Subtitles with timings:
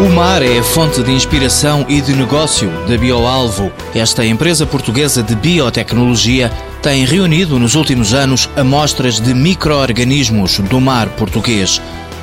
[0.00, 3.72] O mar é a fonte de inspiração e de negócio da BioAlvo.
[3.92, 11.08] Esta empresa portuguesa de biotecnologia tem reunido nos últimos anos amostras de micro-organismos do mar
[11.08, 11.82] português.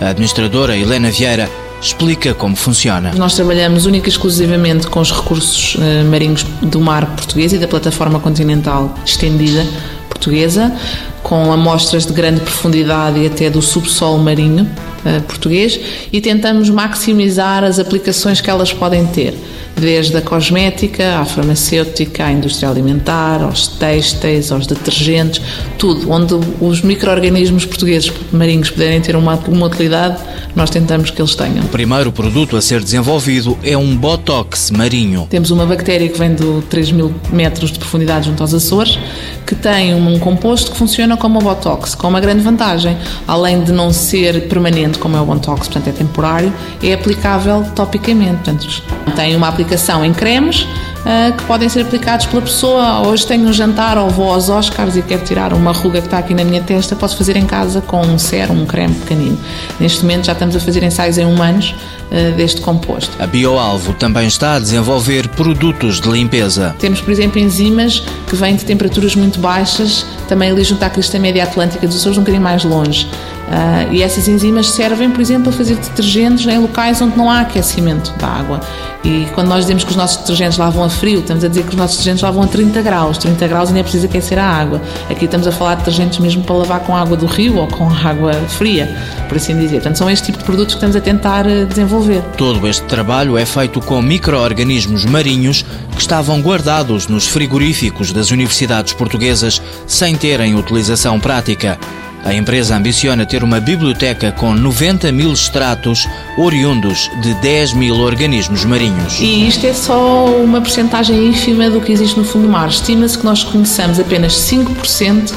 [0.00, 1.50] A administradora Helena Vieira
[1.82, 3.12] explica como funciona.
[3.16, 7.66] Nós trabalhamos única e exclusivamente com os recursos eh, marinhos do mar português e da
[7.66, 9.66] plataforma continental estendida
[10.08, 10.72] portuguesa,
[11.20, 14.70] com amostras de grande profundidade e até do subsolo marinho
[15.06, 15.78] uh, português,
[16.12, 19.34] e tentamos maximizar as aplicações que elas podem ter,
[19.76, 25.40] desde a cosmética, à farmacêutica, à indústria alimentar, aos têxteis, aos detergentes,
[25.78, 30.18] tudo, onde os micro-organismos portugueses marinhos puderem ter uma, uma utilidade,
[30.56, 31.64] nós tentamos que eles tenham.
[31.64, 35.26] O primeiro produto a ser desenvolvido é um Botox marinho.
[35.28, 38.98] Temos uma bactéria que vem de 3 mil metros de profundidade junto aos Açores,
[39.46, 42.96] que tem um composto que funciona como o Botox, com uma grande vantagem.
[43.28, 46.52] Além de não ser permanente, como é o Botox, portanto é temporário,
[46.82, 48.36] é aplicável topicamente.
[48.36, 48.82] Portanto,
[49.14, 50.66] tem uma aplicação em cremes
[51.06, 53.06] uh, que podem ser aplicados pela pessoa.
[53.06, 56.18] Hoje tenho um jantar ou vou aos Oscars e quero tirar uma ruga que está
[56.18, 59.38] aqui na minha testa, posso fazer em casa com um sérum, um creme pequenino.
[59.78, 61.74] Neste momento já estamos a fazer ensaios em humanos
[62.10, 63.16] uh, deste composto.
[63.22, 66.74] A BioAlvo também está a desenvolver produtos de limpeza.
[66.78, 71.18] Temos, por exemplo, enzimas que vêm de temperaturas muito baixas, também ali junto à crista
[71.18, 73.08] média atlântica dos Açores, um bocadinho mais longe.
[73.46, 77.42] Uh, e essas enzimas servem, por exemplo, a fazer detergentes em locais onde não há
[77.42, 78.60] aquecimento da água.
[79.04, 81.68] E quando nós dizemos que os nossos detergentes lavam a frio, estamos a dizer que
[81.68, 83.18] os nossos detergentes lavam a 30 graus.
[83.18, 84.82] 30 graus ainda é preciso aquecer a água.
[85.08, 87.88] Aqui estamos a falar de detergentes mesmo para lavar com água do rio ou com
[87.88, 88.92] água fria,
[89.28, 89.76] por assim dizer.
[89.76, 92.20] Portanto, são este tipo de produtos que estamos a tentar ah, desenvolver.
[92.36, 98.92] Todo este trabalho é feito com micro-organismos marinhos que estavam guardados nos frigoríficos das universidades
[98.92, 101.78] portuguesas sem terem utilização prática.
[102.26, 108.64] A empresa ambiciona ter uma biblioteca com 90 mil extratos oriundos de 10 mil organismos
[108.64, 109.20] marinhos.
[109.20, 112.68] E isto é só uma porcentagem ínfima do que existe no fundo do mar.
[112.68, 115.32] Estima-se que nós conheçamos apenas 5%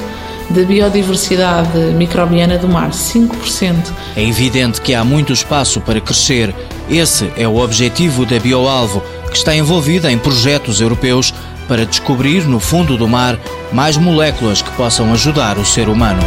[0.50, 2.90] da biodiversidade microbiana do mar.
[2.90, 3.75] 5%.
[4.16, 6.56] É evidente que há muito espaço para crescer.
[6.90, 11.35] Esse é o objetivo da BioAlvo, que está envolvida em projetos europeus
[11.68, 13.38] para descobrir no fundo do mar
[13.72, 16.24] mais moléculas que possam ajudar o ser humano.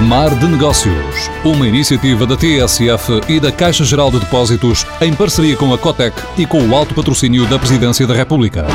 [0.00, 5.56] Mar de Negócios, uma iniciativa da TSF e da Caixa Geral de Depósitos em parceria
[5.56, 8.66] com a Cotec e com o alto patrocínio da Presidência da República.